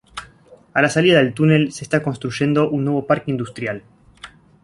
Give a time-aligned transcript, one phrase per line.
[0.73, 3.83] A la salida del túnel se está construyendo un nuevo parque industrial.